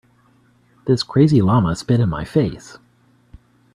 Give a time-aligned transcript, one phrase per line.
[0.87, 2.79] This crazy llama spit in my face.